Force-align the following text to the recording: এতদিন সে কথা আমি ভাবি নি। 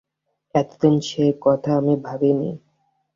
এতদিন 0.55 0.95
সে 0.99 1.23
কথা 1.41 1.71
আমি 1.77 1.93
ভাবি 2.05 2.31
নি। 2.33 2.49